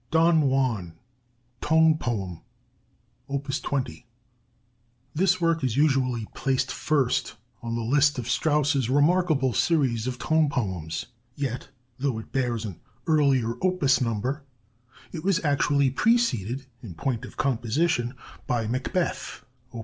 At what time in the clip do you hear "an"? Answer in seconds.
12.65-12.79